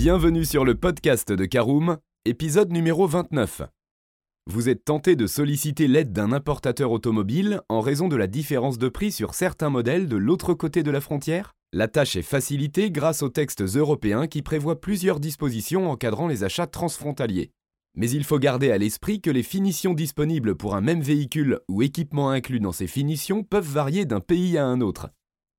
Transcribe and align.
Bienvenue 0.00 0.44
sur 0.44 0.64
le 0.64 0.76
podcast 0.76 1.32
de 1.32 1.44
Caroom, 1.44 1.98
épisode 2.24 2.70
numéro 2.70 3.08
29. 3.08 3.62
Vous 4.46 4.68
êtes 4.68 4.84
tenté 4.84 5.16
de 5.16 5.26
solliciter 5.26 5.88
l'aide 5.88 6.12
d'un 6.12 6.30
importateur 6.30 6.92
automobile 6.92 7.62
en 7.68 7.80
raison 7.80 8.06
de 8.06 8.14
la 8.14 8.28
différence 8.28 8.78
de 8.78 8.88
prix 8.88 9.10
sur 9.10 9.34
certains 9.34 9.70
modèles 9.70 10.06
de 10.06 10.16
l'autre 10.16 10.54
côté 10.54 10.84
de 10.84 10.92
la 10.92 11.00
frontière? 11.00 11.56
La 11.72 11.88
tâche 11.88 12.14
est 12.14 12.22
facilitée 12.22 12.92
grâce 12.92 13.24
aux 13.24 13.28
textes 13.28 13.62
européens 13.62 14.28
qui 14.28 14.40
prévoient 14.40 14.80
plusieurs 14.80 15.18
dispositions 15.18 15.90
encadrant 15.90 16.28
les 16.28 16.44
achats 16.44 16.68
transfrontaliers. 16.68 17.50
Mais 17.96 18.08
il 18.08 18.22
faut 18.22 18.38
garder 18.38 18.70
à 18.70 18.78
l'esprit 18.78 19.20
que 19.20 19.30
les 19.30 19.42
finitions 19.42 19.94
disponibles 19.94 20.54
pour 20.54 20.76
un 20.76 20.80
même 20.80 21.02
véhicule 21.02 21.58
ou 21.68 21.82
équipement 21.82 22.30
inclus 22.30 22.60
dans 22.60 22.70
ces 22.70 22.86
finitions 22.86 23.42
peuvent 23.42 23.68
varier 23.68 24.04
d'un 24.04 24.20
pays 24.20 24.58
à 24.58 24.64
un 24.64 24.80
autre. 24.80 25.08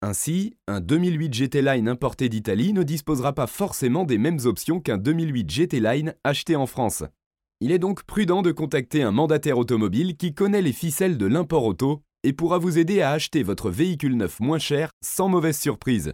Ainsi, 0.01 0.55
un 0.69 0.79
2008 0.79 1.33
GT 1.33 1.61
Line 1.61 1.89
importé 1.89 2.29
d'Italie 2.29 2.71
ne 2.71 2.83
disposera 2.83 3.33
pas 3.33 3.47
forcément 3.47 4.05
des 4.05 4.17
mêmes 4.17 4.39
options 4.45 4.79
qu'un 4.79 4.97
2008 4.97 5.49
GT 5.49 5.81
Line 5.81 6.15
acheté 6.23 6.55
en 6.55 6.67
France. 6.67 7.03
Il 7.59 7.73
est 7.73 7.79
donc 7.79 8.03
prudent 8.03 8.41
de 8.41 8.53
contacter 8.53 9.03
un 9.03 9.11
mandataire 9.11 9.57
automobile 9.57 10.15
qui 10.15 10.33
connaît 10.33 10.61
les 10.61 10.71
ficelles 10.71 11.17
de 11.17 11.25
l'import 11.25 11.65
auto 11.65 12.01
et 12.23 12.31
pourra 12.31 12.59
vous 12.59 12.77
aider 12.77 13.01
à 13.01 13.11
acheter 13.11 13.43
votre 13.43 13.69
véhicule 13.69 14.15
neuf 14.15 14.39
moins 14.39 14.57
cher 14.57 14.89
sans 15.03 15.27
mauvaise 15.27 15.59
surprise. 15.59 16.13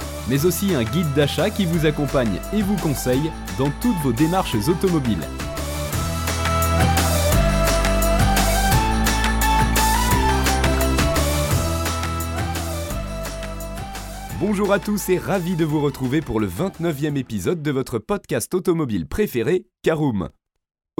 mais 0.31 0.45
aussi 0.45 0.73
un 0.73 0.83
guide 0.83 1.13
d'achat 1.13 1.49
qui 1.49 1.65
vous 1.65 1.85
accompagne 1.85 2.39
et 2.53 2.61
vous 2.61 2.77
conseille 2.77 3.29
dans 3.57 3.69
toutes 3.81 3.97
vos 3.97 4.13
démarches 4.13 4.55
automobiles. 4.69 5.19
Bonjour 14.39 14.71
à 14.71 14.79
tous 14.79 15.09
et 15.09 15.17
ravi 15.17 15.57
de 15.57 15.65
vous 15.65 15.81
retrouver 15.81 16.21
pour 16.21 16.39
le 16.39 16.47
29e 16.47 17.17
épisode 17.17 17.61
de 17.61 17.71
votre 17.71 17.99
podcast 17.99 18.53
automobile 18.53 19.07
préféré, 19.07 19.65
Caroom. 19.83 20.29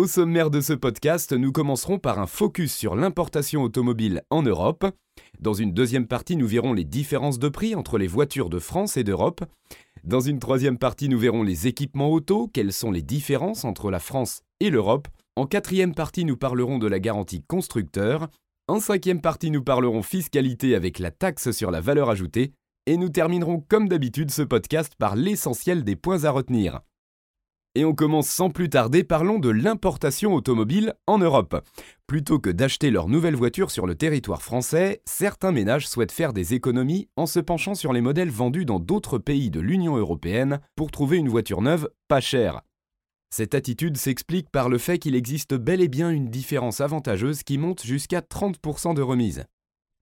Au 0.01 0.07
sommaire 0.07 0.49
de 0.49 0.61
ce 0.61 0.73
podcast, 0.73 1.31
nous 1.31 1.51
commencerons 1.51 1.99
par 1.99 2.17
un 2.17 2.25
focus 2.25 2.73
sur 2.73 2.95
l'importation 2.95 3.61
automobile 3.61 4.23
en 4.31 4.41
Europe. 4.41 4.83
Dans 5.39 5.53
une 5.53 5.75
deuxième 5.75 6.07
partie, 6.07 6.35
nous 6.35 6.47
verrons 6.47 6.73
les 6.73 6.85
différences 6.85 7.37
de 7.37 7.49
prix 7.49 7.75
entre 7.75 7.99
les 7.99 8.07
voitures 8.07 8.49
de 8.49 8.57
France 8.57 8.97
et 8.97 9.03
d'Europe. 9.03 9.45
Dans 10.03 10.19
une 10.19 10.39
troisième 10.39 10.79
partie, 10.79 11.07
nous 11.07 11.19
verrons 11.19 11.43
les 11.43 11.67
équipements 11.67 12.09
auto, 12.09 12.49
quelles 12.51 12.73
sont 12.73 12.89
les 12.89 13.03
différences 13.03 13.63
entre 13.63 13.91
la 13.91 13.99
France 13.99 14.41
et 14.59 14.71
l'Europe. 14.71 15.07
En 15.35 15.45
quatrième 15.45 15.93
partie, 15.93 16.25
nous 16.25 16.35
parlerons 16.35 16.79
de 16.79 16.87
la 16.87 16.99
garantie 16.99 17.43
constructeur. 17.43 18.27
En 18.67 18.79
cinquième 18.79 19.21
partie, 19.21 19.51
nous 19.51 19.63
parlerons 19.63 20.01
fiscalité 20.01 20.73
avec 20.73 20.97
la 20.97 21.11
taxe 21.11 21.51
sur 21.51 21.69
la 21.69 21.79
valeur 21.79 22.09
ajoutée. 22.09 22.53
Et 22.87 22.97
nous 22.97 23.09
terminerons 23.09 23.63
comme 23.69 23.87
d'habitude 23.87 24.31
ce 24.31 24.41
podcast 24.41 24.93
par 24.97 25.15
l'essentiel 25.15 25.83
des 25.83 25.95
points 25.95 26.23
à 26.23 26.31
retenir. 26.31 26.81
Et 27.73 27.85
on 27.85 27.95
commence 27.95 28.27
sans 28.27 28.49
plus 28.49 28.69
tarder, 28.69 29.05
parlons 29.05 29.39
de 29.39 29.49
l'importation 29.49 30.33
automobile 30.33 30.93
en 31.07 31.19
Europe. 31.19 31.65
Plutôt 32.05 32.37
que 32.37 32.49
d'acheter 32.49 32.91
leur 32.91 33.07
nouvelle 33.07 33.35
voiture 33.35 33.71
sur 33.71 33.87
le 33.87 33.95
territoire 33.95 34.41
français, 34.41 35.01
certains 35.05 35.53
ménages 35.53 35.87
souhaitent 35.87 36.11
faire 36.11 36.33
des 36.33 36.53
économies 36.53 37.07
en 37.15 37.25
se 37.25 37.39
penchant 37.39 37.73
sur 37.73 37.93
les 37.93 38.01
modèles 38.01 38.29
vendus 38.29 38.65
dans 38.65 38.81
d'autres 38.81 39.19
pays 39.19 39.51
de 39.51 39.61
l'Union 39.61 39.95
européenne 39.95 40.59
pour 40.75 40.91
trouver 40.91 41.15
une 41.15 41.29
voiture 41.29 41.61
neuve 41.61 41.89
pas 42.09 42.19
chère. 42.19 42.61
Cette 43.33 43.55
attitude 43.55 43.95
s'explique 43.95 44.49
par 44.49 44.67
le 44.67 44.77
fait 44.77 44.99
qu'il 44.99 45.15
existe 45.15 45.53
bel 45.53 45.79
et 45.79 45.87
bien 45.87 46.09
une 46.09 46.29
différence 46.29 46.81
avantageuse 46.81 47.43
qui 47.43 47.57
monte 47.57 47.85
jusqu'à 47.85 48.19
30% 48.19 48.93
de 48.93 49.01
remise. 49.01 49.45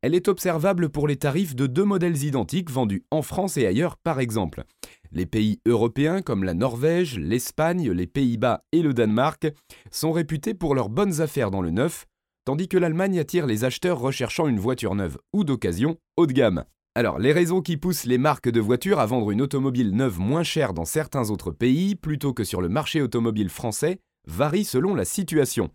Elle 0.02 0.16
est 0.16 0.30
observable 0.30 0.90
pour 0.90 1.08
les 1.08 1.18
tarifs 1.18 1.56
de 1.56 1.68
deux 1.68 1.84
modèles 1.84 2.24
identiques 2.24 2.72
vendus 2.72 3.04
en 3.12 3.22
France 3.22 3.58
et 3.58 3.66
ailleurs 3.66 3.98
par 3.98 4.22
exemple. 4.22 4.64
Les 5.12 5.26
pays 5.26 5.60
européens 5.66 6.22
comme 6.22 6.44
la 6.44 6.54
Norvège, 6.54 7.20
l'Espagne, 7.20 7.92
les 7.92 8.08
Pays-Bas 8.08 8.64
et 8.72 8.82
le 8.82 8.94
Danemark 8.94 9.48
sont 9.92 10.12
réputés 10.12 10.54
pour 10.54 10.74
leurs 10.74 10.90
bonnes 10.90 11.20
affaires 11.20 11.52
dans 11.52 11.62
le 11.62 11.72
neuf, 11.72 12.06
tandis 12.46 12.70
que 12.70 12.78
l'Allemagne 12.78 13.20
attire 13.20 13.46
les 13.46 13.66
acheteurs 13.66 14.00
recherchant 14.00 14.48
une 14.48 14.60
voiture 14.60 14.96
neuve 14.96 15.18
ou 15.34 15.44
d'occasion 15.44 15.98
haut 16.16 16.28
de 16.28 16.34
gamme. 16.34 16.64
Alors, 16.96 17.20
les 17.20 17.34
raisons 17.34 17.62
qui 17.62 17.78
poussent 17.78 18.06
les 18.06 18.18
marques 18.18 18.50
de 18.50 18.60
voitures 18.60 19.00
à 19.00 19.06
vendre 19.06 19.32
une 19.32 19.42
automobile 19.42 19.96
neuve 19.96 20.20
moins 20.20 20.44
chère 20.44 20.74
dans 20.74 20.86
certains 20.86 21.30
autres 21.30 21.52
pays 21.52 21.96
plutôt 21.96 22.34
que 22.34 22.44
sur 22.44 22.62
le 22.62 22.70
marché 22.70 23.02
automobile 23.02 23.50
français 23.50 24.00
varient 24.28 24.66
selon 24.66 24.96
la 24.96 25.06
situation. 25.06 25.70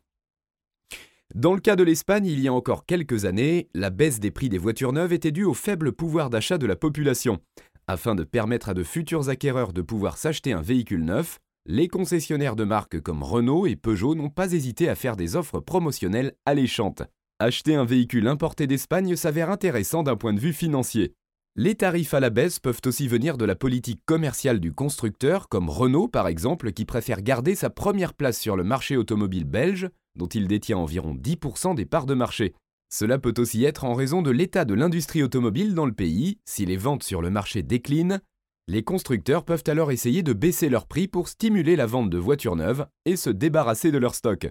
Dans 1.34 1.54
le 1.54 1.60
cas 1.60 1.74
de 1.74 1.82
l'Espagne, 1.82 2.26
il 2.26 2.38
y 2.40 2.48
a 2.48 2.52
encore 2.52 2.86
quelques 2.86 3.24
années, 3.24 3.68
la 3.74 3.90
baisse 3.90 4.20
des 4.20 4.30
prix 4.30 4.48
des 4.48 4.58
voitures 4.58 4.92
neuves 4.92 5.12
était 5.12 5.32
due 5.32 5.44
au 5.44 5.54
faible 5.54 5.92
pouvoir 5.92 6.30
d'achat 6.30 6.58
de 6.58 6.66
la 6.66 6.76
population. 6.76 7.40
Afin 7.86 8.14
de 8.14 8.24
permettre 8.24 8.68
à 8.68 8.74
de 8.74 8.84
futurs 8.84 9.28
acquéreurs 9.28 9.72
de 9.72 9.82
pouvoir 9.82 10.16
s'acheter 10.16 10.52
un 10.52 10.62
véhicule 10.62 11.04
neuf, 11.04 11.40
les 11.66 11.88
concessionnaires 11.88 12.56
de 12.56 12.64
marques 12.64 13.00
comme 13.00 13.22
Renault 13.22 13.66
et 13.66 13.74
Peugeot 13.74 14.14
n'ont 14.14 14.30
pas 14.30 14.52
hésité 14.52 14.88
à 14.88 14.94
faire 14.94 15.16
des 15.16 15.34
offres 15.34 15.60
promotionnelles 15.60 16.34
alléchantes. 16.46 17.02
Acheter 17.40 17.74
un 17.74 17.84
véhicule 17.84 18.28
importé 18.28 18.66
d'Espagne 18.66 19.16
s'avère 19.16 19.50
intéressant 19.50 20.02
d'un 20.02 20.16
point 20.16 20.34
de 20.34 20.40
vue 20.40 20.52
financier. 20.52 21.14
Les 21.56 21.74
tarifs 21.74 22.14
à 22.14 22.20
la 22.20 22.30
baisse 22.30 22.58
peuvent 22.58 22.80
aussi 22.86 23.08
venir 23.08 23.38
de 23.38 23.44
la 23.44 23.54
politique 23.54 24.02
commerciale 24.06 24.60
du 24.60 24.72
constructeur, 24.72 25.48
comme 25.48 25.68
Renault 25.68 26.08
par 26.08 26.28
exemple, 26.28 26.72
qui 26.72 26.84
préfère 26.84 27.22
garder 27.22 27.54
sa 27.54 27.70
première 27.70 28.14
place 28.14 28.38
sur 28.38 28.56
le 28.56 28.64
marché 28.64 28.96
automobile 28.96 29.44
belge, 29.44 29.88
dont 30.16 30.26
il 30.26 30.48
détient 30.48 30.78
environ 30.78 31.14
10% 31.14 31.74
des 31.74 31.86
parts 31.86 32.06
de 32.06 32.14
marché. 32.14 32.54
Cela 32.90 33.18
peut 33.18 33.34
aussi 33.38 33.64
être 33.64 33.84
en 33.84 33.94
raison 33.94 34.22
de 34.22 34.30
l'état 34.30 34.64
de 34.64 34.74
l'industrie 34.74 35.22
automobile 35.22 35.74
dans 35.74 35.86
le 35.86 35.92
pays. 35.92 36.38
Si 36.44 36.64
les 36.64 36.76
ventes 36.76 37.02
sur 37.02 37.22
le 37.22 37.30
marché 37.30 37.62
déclinent, 37.62 38.20
les 38.68 38.82
constructeurs 38.82 39.44
peuvent 39.44 39.64
alors 39.66 39.92
essayer 39.92 40.22
de 40.22 40.32
baisser 40.32 40.68
leurs 40.68 40.86
prix 40.86 41.08
pour 41.08 41.28
stimuler 41.28 41.76
la 41.76 41.86
vente 41.86 42.08
de 42.08 42.18
voitures 42.18 42.56
neuves 42.56 42.86
et 43.04 43.16
se 43.16 43.30
débarrasser 43.30 43.90
de 43.90 43.98
leur 43.98 44.14
stock. 44.14 44.48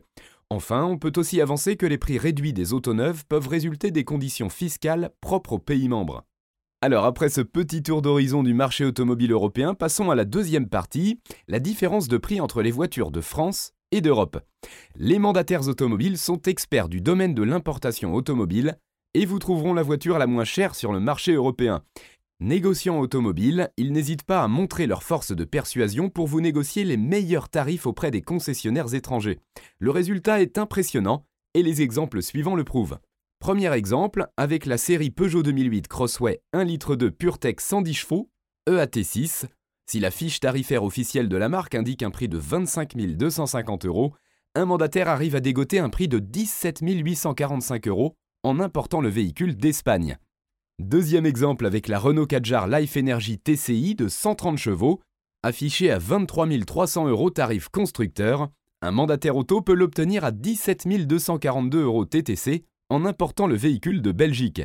Enfin, 0.50 0.84
on 0.84 0.98
peut 1.00 1.14
aussi 1.16 1.42
avancer 1.42 1.78
que 1.78 1.86
les 1.86 1.98
prix 1.98 2.20
réduits 2.20 2.54
des 2.54 2.74
autos 2.74 2.94
neuves 2.94 3.26
peuvent 3.28 3.48
résulter 3.48 3.90
des 3.90 4.04
conditions 4.04 4.50
fiscales 4.50 5.12
propres 5.20 5.54
aux 5.54 5.60
pays 5.60 5.90
membres. 5.90 6.26
Alors 6.82 7.06
après 7.06 7.30
ce 7.30 7.40
petit 7.40 7.82
tour 7.82 8.02
d'horizon 8.02 8.44
du 8.44 8.54
marché 8.54 8.84
automobile 8.84 9.32
européen, 9.32 9.74
passons 9.74 10.12
à 10.12 10.16
la 10.16 10.26
deuxième 10.26 10.68
partie, 10.68 11.18
la 11.48 11.60
différence 11.60 12.10
de 12.10 12.18
prix 12.18 12.42
entre 12.42 12.62
les 12.62 12.72
voitures 12.72 13.10
de 13.10 13.22
France 13.22 13.72
d'Europe. 14.02 14.40
Les 14.96 15.20
mandataires 15.20 15.68
automobiles 15.68 16.18
sont 16.18 16.42
experts 16.44 16.90
du 16.90 17.02
domaine 17.02 17.34
de 17.34 17.44
l'importation 17.44 18.14
automobile 18.14 18.78
et 19.14 19.26
vous 19.26 19.40
trouveront 19.40 19.74
la 19.74 19.84
voiture 19.84 20.18
la 20.18 20.28
moins 20.28 20.44
chère 20.44 20.76
sur 20.76 20.92
le 20.92 21.00
marché 21.00 21.34
européen. 21.34 21.84
Négociants 22.40 23.00
automobiles, 23.00 23.70
ils 23.78 23.94
n'hésitent 23.94 24.24
pas 24.24 24.44
à 24.44 24.48
montrer 24.48 24.88
leur 24.88 25.04
force 25.04 25.34
de 25.34 25.44
persuasion 25.46 26.10
pour 26.10 26.28
vous 26.28 26.42
négocier 26.42 26.84
les 26.84 26.98
meilleurs 26.98 27.50
tarifs 27.50 27.86
auprès 27.86 28.12
des 28.12 28.22
concessionnaires 28.22 28.94
étrangers. 28.94 29.40
Le 29.80 29.92
résultat 29.92 30.42
est 30.42 30.58
impressionnant 30.58 31.26
et 31.54 31.64
les 31.64 31.82
exemples 31.82 32.22
suivants 32.22 32.56
le 32.56 32.64
prouvent. 32.64 32.98
Premier 33.40 33.72
exemple, 33.74 34.28
avec 34.38 34.66
la 34.66 34.78
série 34.78 35.12
Peugeot 35.12 35.44
2008 35.44 35.88
Crossway 35.88 36.42
1 36.54 36.64
litre 36.64 36.96
de 36.96 37.10
PureTech 37.10 37.62
110 37.62 37.94
chevaux, 37.94 38.30
EAT6, 38.70 39.46
si 39.94 40.00
la 40.00 40.10
fiche 40.10 40.40
tarifaire 40.40 40.84
officielle 40.84 41.30
de 41.30 41.38
la 41.38 41.50
marque 41.50 41.76
indique 41.76 42.02
un 42.02 42.10
prix 42.10 42.28
de 42.28 42.40
25 42.40 42.96
250 42.98 43.86
euros, 43.86 44.16
un 44.56 44.66
mandataire 44.66 45.08
arrive 45.08 45.36
à 45.36 45.40
dégoter 45.40 45.78
un 45.78 45.92
prix 45.92 46.08
de 46.08 46.18
17 46.18 46.80
845 46.82 47.88
euros 47.88 48.16
en 48.42 48.60
important 48.60 49.02
le 49.02 49.10
véhicule 49.10 49.56
d'Espagne. 49.56 50.18
Deuxième 50.80 51.28
exemple 51.28 51.68
avec 51.68 51.88
la 51.88 52.00
Renault 52.00 52.26
Kadjar 52.26 52.68
Life 52.68 52.98
Energy 52.98 53.38
TCI 53.38 53.94
de 53.94 54.08
130 54.08 54.58
chevaux, 54.58 55.00
affiché 55.44 55.92
à 55.92 56.00
23 56.00 56.48
300 56.66 57.08
euros 57.10 57.30
tarif 57.30 57.70
constructeur, 57.70 58.50
un 58.82 58.90
mandataire 58.90 59.36
auto 59.38 59.62
peut 59.62 59.76
l'obtenir 59.76 60.26
à 60.26 60.32
17 60.32 61.06
242 61.06 61.84
euros 61.84 62.06
TTC 62.06 62.66
en 62.90 63.06
important 63.06 63.46
le 63.46 63.56
véhicule 63.56 64.02
de 64.02 64.12
Belgique. 64.12 64.64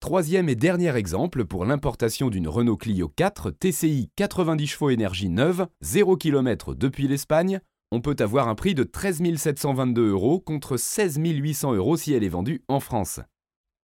Troisième 0.00 0.48
et 0.48 0.54
dernier 0.54 0.96
exemple 0.96 1.44
pour 1.44 1.66
l'importation 1.66 2.30
d'une 2.30 2.48
Renault 2.48 2.78
Clio 2.78 3.12
4 3.14 3.50
TCI 3.50 4.08
90 4.16 4.66
chevaux 4.66 4.88
énergie 4.88 5.28
neuve, 5.28 5.66
0 5.82 6.16
km 6.16 6.74
depuis 6.74 7.06
l'Espagne, 7.06 7.60
on 7.92 8.00
peut 8.00 8.16
avoir 8.18 8.48
un 8.48 8.54
prix 8.54 8.74
de 8.74 8.82
13 8.82 9.36
722 9.36 10.08
euros 10.08 10.40
contre 10.40 10.78
16 10.78 11.18
800 11.22 11.74
euros 11.74 11.98
si 11.98 12.14
elle 12.14 12.24
est 12.24 12.30
vendue 12.30 12.64
en 12.68 12.80
France. 12.80 13.20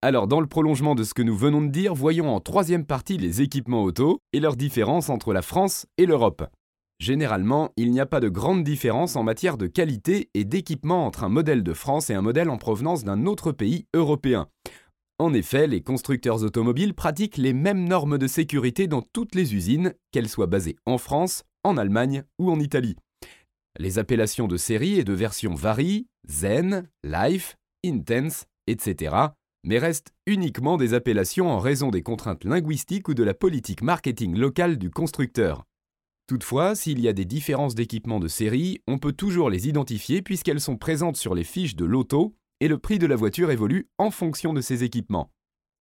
Alors 0.00 0.26
dans 0.26 0.40
le 0.40 0.46
prolongement 0.46 0.94
de 0.94 1.04
ce 1.04 1.12
que 1.12 1.20
nous 1.20 1.36
venons 1.36 1.60
de 1.60 1.70
dire, 1.70 1.94
voyons 1.94 2.34
en 2.34 2.40
troisième 2.40 2.86
partie 2.86 3.18
les 3.18 3.42
équipements 3.42 3.82
auto 3.82 4.22
et 4.32 4.40
leurs 4.40 4.56
différences 4.56 5.10
entre 5.10 5.34
la 5.34 5.42
France 5.42 5.84
et 5.98 6.06
l'Europe. 6.06 6.48
Généralement, 6.98 7.72
il 7.76 7.90
n'y 7.90 8.00
a 8.00 8.06
pas 8.06 8.20
de 8.20 8.30
grande 8.30 8.64
différence 8.64 9.16
en 9.16 9.22
matière 9.22 9.58
de 9.58 9.66
qualité 9.66 10.30
et 10.32 10.44
d'équipement 10.46 11.04
entre 11.04 11.24
un 11.24 11.28
modèle 11.28 11.62
de 11.62 11.74
France 11.74 12.08
et 12.08 12.14
un 12.14 12.22
modèle 12.22 12.48
en 12.48 12.56
provenance 12.56 13.04
d'un 13.04 13.26
autre 13.26 13.52
pays 13.52 13.86
européen. 13.92 14.48
En 15.18 15.32
effet, 15.32 15.66
les 15.66 15.80
constructeurs 15.80 16.42
automobiles 16.42 16.92
pratiquent 16.92 17.38
les 17.38 17.54
mêmes 17.54 17.88
normes 17.88 18.18
de 18.18 18.26
sécurité 18.26 18.86
dans 18.86 19.00
toutes 19.00 19.34
les 19.34 19.54
usines, 19.54 19.94
qu'elles 20.12 20.28
soient 20.28 20.46
basées 20.46 20.76
en 20.84 20.98
France, 20.98 21.44
en 21.64 21.78
Allemagne 21.78 22.24
ou 22.38 22.50
en 22.50 22.60
Italie. 22.60 22.96
Les 23.78 23.98
appellations 23.98 24.46
de 24.46 24.58
série 24.58 24.98
et 24.98 25.04
de 25.04 25.14
version 25.14 25.54
varient, 25.54 26.06
Zen, 26.28 26.88
Life, 27.02 27.56
Intense, 27.84 28.44
etc., 28.66 29.14
mais 29.64 29.78
restent 29.78 30.12
uniquement 30.26 30.76
des 30.76 30.92
appellations 30.92 31.50
en 31.50 31.60
raison 31.60 31.90
des 31.90 32.02
contraintes 32.02 32.44
linguistiques 32.44 33.08
ou 33.08 33.14
de 33.14 33.24
la 33.24 33.34
politique 33.34 33.82
marketing 33.82 34.36
locale 34.36 34.76
du 34.76 34.90
constructeur. 34.90 35.64
Toutefois, 36.28 36.74
s'il 36.74 37.00
y 37.00 37.08
a 37.08 37.12
des 37.12 37.24
différences 37.24 37.74
d'équipement 37.74 38.20
de 38.20 38.28
série, 38.28 38.80
on 38.86 38.98
peut 38.98 39.12
toujours 39.12 39.48
les 39.48 39.66
identifier 39.66 40.22
puisqu'elles 40.22 40.60
sont 40.60 40.76
présentes 40.76 41.16
sur 41.16 41.34
les 41.34 41.44
fiches 41.44 41.74
de 41.74 41.84
l'auto 41.84 42.34
et 42.60 42.68
le 42.68 42.78
prix 42.78 42.98
de 42.98 43.06
la 43.06 43.16
voiture 43.16 43.50
évolue 43.50 43.88
en 43.98 44.10
fonction 44.10 44.52
de 44.52 44.60
ces 44.60 44.84
équipements. 44.84 45.30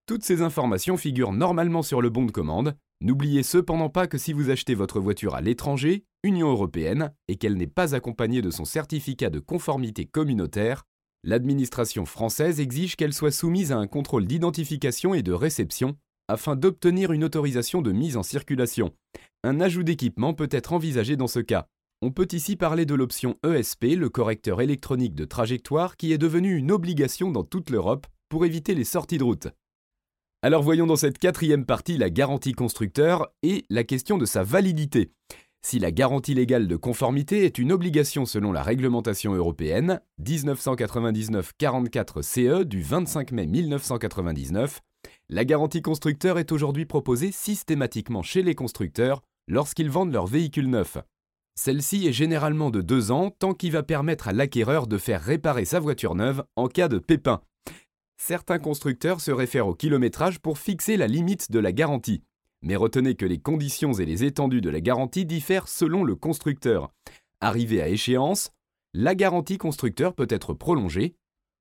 Toutes 0.06 0.24
ces 0.24 0.42
informations 0.42 0.96
figurent 0.96 1.32
normalement 1.32 1.82
sur 1.82 2.00
le 2.00 2.10
bon 2.10 2.26
de 2.26 2.30
commande. 2.30 2.76
N'oubliez 3.00 3.42
cependant 3.42 3.90
pas 3.90 4.06
que 4.06 4.18
si 4.18 4.32
vous 4.32 4.50
achetez 4.50 4.74
votre 4.74 5.00
voiture 5.00 5.34
à 5.34 5.40
l'étranger, 5.40 6.04
Union 6.22 6.48
européenne, 6.48 7.12
et 7.28 7.36
qu'elle 7.36 7.56
n'est 7.56 7.66
pas 7.66 7.94
accompagnée 7.94 8.40
de 8.40 8.50
son 8.50 8.64
certificat 8.64 9.30
de 9.30 9.40
conformité 9.40 10.06
communautaire, 10.06 10.84
l'administration 11.24 12.06
française 12.06 12.60
exige 12.60 12.96
qu'elle 12.96 13.12
soit 13.12 13.32
soumise 13.32 13.72
à 13.72 13.78
un 13.78 13.86
contrôle 13.86 14.26
d'identification 14.26 15.12
et 15.12 15.22
de 15.22 15.32
réception 15.32 15.96
afin 16.28 16.56
d'obtenir 16.56 17.12
une 17.12 17.24
autorisation 17.24 17.82
de 17.82 17.92
mise 17.92 18.16
en 18.16 18.22
circulation. 18.22 18.92
Un 19.44 19.60
ajout 19.60 19.84
d'équipement 19.84 20.34
peut 20.34 20.48
être 20.50 20.72
envisagé 20.72 21.16
dans 21.16 21.28
ce 21.28 21.40
cas. 21.40 21.68
On 22.06 22.12
peut 22.12 22.28
ici 22.30 22.54
parler 22.54 22.86
de 22.86 22.94
l'option 22.94 23.36
ESP, 23.44 23.96
le 23.96 24.08
correcteur 24.08 24.60
électronique 24.60 25.16
de 25.16 25.24
trajectoire, 25.24 25.96
qui 25.96 26.12
est 26.12 26.18
devenu 26.18 26.54
une 26.54 26.70
obligation 26.70 27.32
dans 27.32 27.42
toute 27.42 27.68
l'Europe 27.68 28.06
pour 28.28 28.44
éviter 28.44 28.76
les 28.76 28.84
sorties 28.84 29.18
de 29.18 29.24
route. 29.24 29.48
Alors 30.40 30.62
voyons 30.62 30.86
dans 30.86 30.94
cette 30.94 31.18
quatrième 31.18 31.66
partie 31.66 31.98
la 31.98 32.08
garantie 32.08 32.52
constructeur 32.52 33.26
et 33.42 33.64
la 33.70 33.82
question 33.82 34.18
de 34.18 34.24
sa 34.24 34.44
validité. 34.44 35.10
Si 35.62 35.80
la 35.80 35.90
garantie 35.90 36.34
légale 36.34 36.68
de 36.68 36.76
conformité 36.76 37.44
est 37.44 37.58
une 37.58 37.72
obligation 37.72 38.24
selon 38.24 38.52
la 38.52 38.62
réglementation 38.62 39.34
européenne 39.34 40.00
1999-44 40.22 42.22
CE 42.22 42.62
du 42.62 42.82
25 42.82 43.32
mai 43.32 43.46
1999, 43.46 44.80
la 45.28 45.44
garantie 45.44 45.82
constructeur 45.82 46.38
est 46.38 46.52
aujourd'hui 46.52 46.86
proposée 46.86 47.32
systématiquement 47.32 48.22
chez 48.22 48.44
les 48.44 48.54
constructeurs 48.54 49.22
lorsqu'ils 49.48 49.90
vendent 49.90 50.12
leurs 50.12 50.28
véhicules 50.28 50.70
neufs. 50.70 50.98
Celle-ci 51.58 52.06
est 52.06 52.12
généralement 52.12 52.70
de 52.70 52.82
2 52.82 53.10
ans, 53.10 53.30
tant 53.30 53.54
qu'il 53.54 53.72
va 53.72 53.82
permettre 53.82 54.28
à 54.28 54.32
l'acquéreur 54.32 54.86
de 54.86 54.98
faire 54.98 55.22
réparer 55.22 55.64
sa 55.64 55.80
voiture 55.80 56.14
neuve 56.14 56.44
en 56.54 56.68
cas 56.68 56.88
de 56.88 56.98
pépin. 56.98 57.40
Certains 58.18 58.58
constructeurs 58.58 59.20
se 59.20 59.30
réfèrent 59.30 59.66
au 59.66 59.74
kilométrage 59.74 60.38
pour 60.38 60.58
fixer 60.58 60.96
la 60.96 61.06
limite 61.06 61.50
de 61.50 61.58
la 61.58 61.72
garantie. 61.72 62.22
Mais 62.62 62.76
retenez 62.76 63.14
que 63.14 63.26
les 63.26 63.38
conditions 63.38 63.92
et 63.94 64.04
les 64.04 64.24
étendues 64.24 64.60
de 64.60 64.70
la 64.70 64.80
garantie 64.80 65.26
diffèrent 65.26 65.68
selon 65.68 66.04
le 66.04 66.14
constructeur. 66.14 66.90
Arrivé 67.40 67.82
à 67.82 67.88
échéance, 67.88 68.50
la 68.94 69.14
garantie 69.14 69.58
constructeur 69.58 70.14
peut 70.14 70.28
être 70.30 70.54
prolongée. 70.54 71.16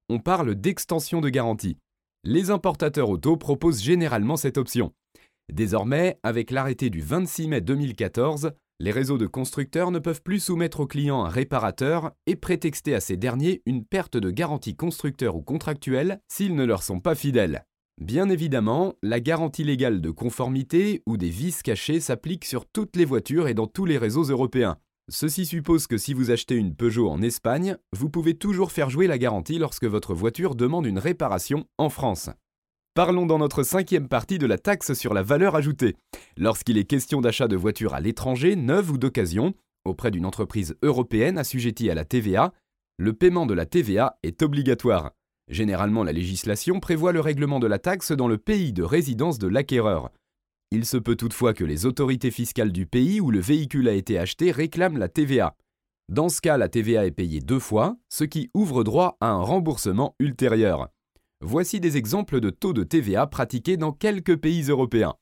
On 0.10 0.20
parle 0.20 0.56
d'extension 0.56 1.22
de 1.22 1.30
garantie. 1.30 1.78
Les 2.24 2.50
importateurs 2.50 3.10
auto 3.10 3.38
proposent 3.38 3.82
généralement 3.82 4.38
cette 4.38 4.58
option. 4.58 4.94
Désormais, 5.52 6.18
avec 6.24 6.50
l'arrêté 6.50 6.90
du 6.90 7.02
26 7.02 7.48
mai 7.50 7.62
2014, 7.62 8.52
les 8.80 8.92
réseaux 8.92 9.18
de 9.18 9.28
constructeurs 9.28 9.90
ne 9.90 10.00
peuvent 10.00 10.22
plus 10.22 10.40
soumettre 10.40 10.82
aux 10.82 10.88
clients 10.88 11.24
un 11.24 11.30
réparateur 11.30 12.12
et 12.28 12.36
prétexter 12.36 12.94
à 12.94 13.00
ces 13.00 13.16
derniers 13.16 13.62
une 13.66 13.86
perte 13.86 14.18
de 14.18 14.30
garantie 14.30 14.76
constructeur 14.76 15.36
ou 15.36 15.42
contractuelle 15.42 16.20
s'ils 16.28 16.56
ne 16.56 16.66
leur 16.66 16.84
sont 16.84 17.00
pas 17.00 17.16
fidèles. 17.16 17.66
Bien 18.02 18.30
évidemment, 18.30 18.96
la 19.02 19.22
garantie 19.22 19.64
légale 19.64 20.02
de 20.02 20.12
conformité 20.12 21.02
ou 21.06 21.16
des 21.16 21.30
vices 21.30 21.64
cachés 21.64 22.02
s'applique 22.02 22.44
sur 22.44 22.66
toutes 22.66 22.98
les 22.98 23.06
voitures 23.06 23.48
et 23.48 23.54
dans 23.54 23.68
tous 23.68 23.86
les 23.86 23.98
réseaux 23.98 24.26
européens. 24.26 24.78
Ceci 25.08 25.46
suppose 25.46 25.88
que 25.88 25.98
si 25.98 26.14
vous 26.14 26.32
achetez 26.32 26.56
une 26.56 26.76
Peugeot 26.76 27.10
en 27.10 27.22
Espagne, 27.22 27.78
vous 27.94 28.10
pouvez 28.10 28.34
toujours 28.34 28.74
faire 28.74 28.90
jouer 28.90 29.08
la 29.08 29.18
garantie 29.18 29.60
lorsque 29.60 29.86
votre 29.86 30.14
voiture 30.14 30.56
demande 30.56 30.86
une 30.86 31.00
réparation 31.00 31.66
en 31.78 31.90
France. 31.90 32.30
Parlons 32.96 33.26
dans 33.26 33.40
notre 33.40 33.64
cinquième 33.64 34.08
partie 34.08 34.38
de 34.38 34.46
la 34.46 34.58
taxe 34.58 34.94
sur 34.94 35.14
la 35.14 35.22
valeur 35.22 35.58
ajoutée. 35.58 35.98
Lorsqu'il 36.38 36.78
est 36.78 36.86
question 36.86 37.20
d'achat 37.20 37.50
de 37.50 37.58
voitures 37.58 37.94
à 37.94 38.00
l'étranger, 38.00 38.56
neuves 38.56 38.90
ou 38.90 38.98
d'occasion, 38.98 39.54
auprès 39.84 40.12
d'une 40.12 40.26
entreprise 40.26 40.78
européenne 40.82 41.38
assujettie 41.38 41.90
à 41.90 41.94
la 41.94 42.06
TVA, 42.06 42.54
le 42.98 43.12
paiement 43.12 43.46
de 43.46 43.54
la 43.54 43.66
TVA 43.66 44.18
est 44.24 44.42
obligatoire. 44.42 45.12
Généralement, 45.50 46.06
la 46.06 46.14
législation 46.14 46.80
prévoit 46.80 47.12
le 47.12 47.20
règlement 47.20 47.60
de 47.60 47.68
la 47.68 47.80
taxe 47.80 48.14
dans 48.14 48.30
le 48.30 48.38
pays 48.38 48.72
de 48.72 48.84
résidence 48.84 49.40
de 49.40 49.48
l'acquéreur. 49.48 50.10
Il 50.72 50.86
se 50.86 50.96
peut 50.96 51.18
toutefois 51.18 51.54
que 51.54 51.66
les 51.66 51.86
autorités 51.86 52.32
fiscales 52.32 52.72
du 52.72 52.86
pays 52.86 53.20
où 53.20 53.30
le 53.30 53.42
véhicule 53.42 53.90
a 53.90 53.94
été 53.94 54.18
acheté 54.18 54.52
réclament 54.52 55.00
la 55.00 55.10
TVA. 55.10 55.58
Dans 56.08 56.30
ce 56.30 56.40
cas, 56.40 56.56
la 56.56 56.70
TVA 56.70 57.06
est 57.06 57.12
payée 57.12 57.42
deux 57.42 57.60
fois, 57.60 57.98
ce 58.08 58.24
qui 58.24 58.50
ouvre 58.54 58.86
droit 58.86 59.18
à 59.20 59.32
un 59.32 59.42
remboursement 59.42 60.16
ultérieur. 60.22 60.88
Voici 61.48 61.80
des 61.80 61.96
exemples 61.96 62.40
de 62.42 62.50
taux 62.50 62.74
de 62.74 62.82
TVA 62.82 63.28
pratiqués 63.28 63.78
dans 63.78 63.92
quelques 63.92 64.36
pays 64.36 64.64
européens. 64.64 65.14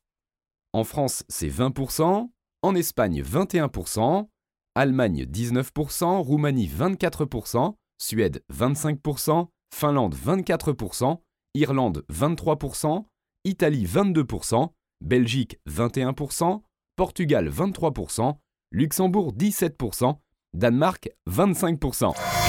En 0.72 0.86
France, 0.86 1.26
c'est 1.28 1.50
20%, 1.50 2.30
en 2.62 2.76
Espagne 2.76 3.22
21%, 3.22 4.30
Allemagne 4.74 5.26
19%, 5.26 6.22
Roumanie 6.22 6.70
24%, 6.70 7.74
Suède 7.98 8.42
25%, 8.54 9.48
Finlande 9.76 10.16
24%, 10.16 11.20
Irlande 11.56 12.06
23%, 12.10 13.04
Italie 13.44 13.86
22%, 13.86 14.70
Belgique 15.02 15.60
21%, 15.70 16.62
Portugal 16.96 17.50
23%, 17.50 18.38
Luxembourg 18.72 19.34
17%, 19.34 20.16
Danemark 20.54 21.10
25%. 21.30 22.43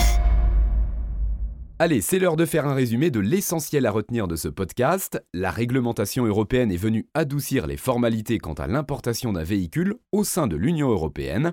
Allez, 1.81 2.03
c'est 2.03 2.21
l'heure 2.21 2.37
de 2.37 2.47
faire 2.47 2.69
un 2.69 2.75
résumé 2.75 3.11
de 3.11 3.19
l'essentiel 3.19 3.85
à 3.87 3.91
retenir 3.91 4.29
de 4.29 4.37
ce 4.37 4.47
podcast. 4.47 5.21
La 5.35 5.51
réglementation 5.51 6.25
européenne 6.25 6.71
est 6.71 6.77
venue 6.77 7.09
adoucir 7.15 7.67
les 7.67 7.77
formalités 7.77 8.39
quant 8.39 8.53
à 8.53 8.69
l'importation 8.69 9.33
d'un 9.33 9.43
véhicule 9.43 9.97
au 10.13 10.23
sein 10.23 10.47
de 10.47 10.55
l'Union 10.55 10.91
européenne. 10.91 11.53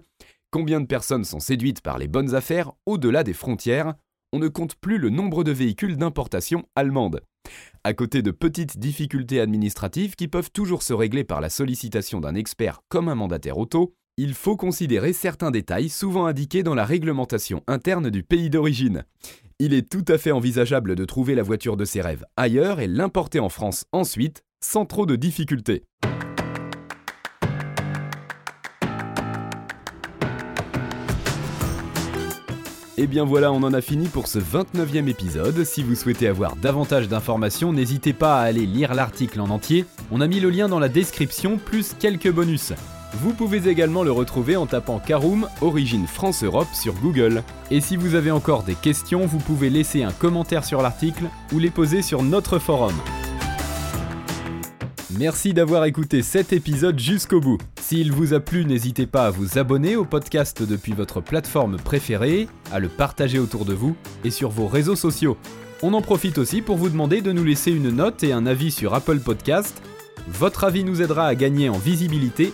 Combien 0.52 0.80
de 0.80 0.86
personnes 0.86 1.24
sont 1.24 1.40
séduites 1.40 1.82
par 1.82 1.98
les 1.98 2.08
bonnes 2.08 2.36
affaires 2.36 2.72
au-delà 2.86 3.24
des 3.24 3.34
frontières? 3.34 3.96
On 4.32 4.38
ne 4.38 4.48
compte 4.48 4.76
plus 4.76 5.00
le 5.00 5.10
nombre 5.10 5.44
de 5.44 5.52
véhicules 5.52 5.98
d'importation 5.98 6.66
allemande. 6.76 7.22
À 7.84 7.96
côté 7.96 8.22
de 8.22 8.30
petites 8.30 8.78
difficultés 8.78 9.42
administratives 9.42 10.16
qui 10.16 10.28
peuvent 10.28 10.52
toujours 10.52 10.84
se 10.84 10.94
régler 10.94 11.24
par 11.24 11.42
la 11.42 11.50
sollicitation 11.50 12.20
d'un 12.20 12.36
expert 12.36 12.82
comme 12.90 13.10
un 13.10 13.16
mandataire 13.16 13.58
auto, 13.58 13.96
il 14.18 14.36
faut 14.36 14.56
considérer 14.56 15.14
certains 15.14 15.50
détails 15.50 15.90
souvent 15.90 16.28
indiqués 16.28 16.62
dans 16.62 16.76
la 16.76 16.86
réglementation 16.86 17.64
interne 17.66 18.12
du 18.12 18.22
pays 18.22 18.52
d'origine. 18.52 19.04
Il 19.64 19.76
est 19.76 19.88
tout 19.88 20.06
à 20.08 20.18
fait 20.18 20.32
envisageable 20.32 20.96
de 20.96 21.06
trouver 21.06 21.36
la 21.36 21.44
voiture 21.44 21.78
de 21.78 21.86
ses 21.86 22.02
rêves 22.02 22.26
ailleurs 22.36 22.80
et 22.80 22.88
l'importer 22.88 23.40
en 23.40 23.50
France 23.50 23.86
ensuite, 23.92 24.42
sans 24.60 24.88
trop 24.88 25.06
de 25.06 25.16
difficultés. 25.16 25.84
Et 32.98 33.04
eh 33.04 33.08
bien 33.08 33.24
voilà, 33.24 33.52
on 33.52 33.62
en 33.62 33.72
a 33.72 33.82
fini 33.82 34.08
pour 34.08 34.26
ce 34.26 34.40
29e 34.40 35.08
épisode. 35.08 35.64
Si 35.64 35.84
vous 35.84 35.94
souhaitez 35.94 36.28
avoir 36.28 36.56
davantage 36.56 37.08
d'informations, 37.08 37.72
n'hésitez 37.72 38.14
pas 38.14 38.40
à 38.40 38.46
aller 38.46 38.66
lire 38.66 38.96
l'article 38.96 39.40
en 39.42 39.52
entier. 39.52 39.86
On 40.10 40.22
a 40.22 40.28
mis 40.28 40.40
le 40.40 40.50
lien 40.50 40.70
dans 40.70 40.80
la 40.80 40.90
description, 40.90 41.60
plus 41.60 41.94
quelques 42.00 42.32
bonus. 42.32 42.74
Vous 43.14 43.34
pouvez 43.34 43.70
également 43.70 44.04
le 44.04 44.12
retrouver 44.12 44.56
en 44.56 44.66
tapant 44.66 45.00
Caroom 45.00 45.48
Origine 45.60 46.08
France-Europe 46.08 46.70
sur 46.74 46.94
Google. 46.94 47.44
Et 47.70 47.82
si 47.82 47.98
vous 47.98 48.16
avez 48.16 48.32
encore 48.32 48.64
des 48.64 48.76
questions, 48.76 49.26
vous 49.26 49.40
pouvez 49.40 49.70
laisser 49.70 50.04
un 50.04 50.12
commentaire 50.12 50.64
sur 50.64 50.82
l'article 50.82 51.26
ou 51.52 51.60
les 51.60 51.70
poser 51.70 52.02
sur 52.02 52.24
notre 52.24 52.58
forum. 52.58 52.94
Merci 55.20 55.54
d'avoir 55.54 55.84
écouté 55.86 56.22
cet 56.22 56.54
épisode 56.54 56.98
jusqu'au 56.98 57.42
bout. 57.42 57.58
S'il 57.82 58.14
vous 58.14 58.34
a 58.34 58.40
plu, 58.40 58.64
n'hésitez 58.64 59.06
pas 59.06 59.26
à 59.26 59.30
vous 59.30 59.58
abonner 59.58 59.98
au 59.98 60.06
podcast 60.06 60.64
depuis 60.64 60.94
votre 60.94 61.20
plateforme 61.20 61.76
préférée, 61.76 62.48
à 62.72 62.80
le 62.80 62.88
partager 62.88 63.38
autour 63.38 63.66
de 63.66 63.74
vous 63.74 63.96
et 64.24 64.32
sur 64.32 64.50
vos 64.50 64.68
réseaux 64.68 64.96
sociaux. 64.96 65.38
On 65.84 65.94
en 65.94 66.02
profite 66.02 66.38
aussi 66.38 66.62
pour 66.62 66.78
vous 66.78 66.90
demander 66.90 67.22
de 67.22 67.34
nous 67.34 67.44
laisser 67.44 67.72
une 67.72 67.90
note 67.90 68.24
et 68.24 68.32
un 68.32 68.46
avis 68.46 68.72
sur 68.72 68.94
Apple 68.94 69.20
Podcast. 69.20 69.82
Votre 70.30 70.64
avis 70.64 70.86
nous 70.86 71.02
aidera 71.02 71.28
à 71.28 71.36
gagner 71.36 71.68
en 71.68 71.78
visibilité 71.78 72.54